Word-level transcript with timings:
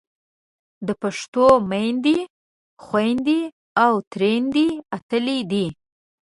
د 0.87 0.89
پښتنو 1.01 1.47
میندې، 1.69 2.17
خویندې 2.83 3.41
او 3.83 3.93
ترېیندې 4.11 4.67
اتلې 4.97 5.39
دي. 5.51 5.65